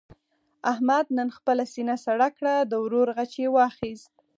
احمد 0.71 1.05
نن 1.17 1.27
خپله 1.37 1.63
سینه 1.73 1.95
سړه 2.05 2.29
کړه. 2.37 2.55
د 2.71 2.73
ورور 2.83 3.07
غچ 3.17 3.33
یې 3.41 3.47
واخیست. 3.57 4.13